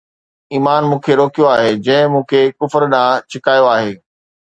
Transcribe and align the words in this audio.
ايمان 0.53 0.81
مون 0.89 0.99
کي 1.05 1.13
روڪيو 1.19 1.45
آهي، 1.53 1.71
جنهن 1.85 2.09
مون 2.17 2.27
کي 2.35 2.41
ڪفر 2.59 2.81
ڏانهن 2.97 3.25
ڇڪايو 3.31 3.73
آهي 3.77 3.91